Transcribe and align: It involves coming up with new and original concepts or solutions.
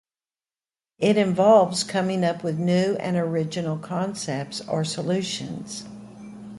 It 0.97 1.15
involves 1.15 1.83
coming 1.83 2.25
up 2.25 2.43
with 2.43 2.57
new 2.57 2.95
and 2.95 3.15
original 3.15 3.77
concepts 3.77 4.59
or 4.61 4.83
solutions. 4.83 5.85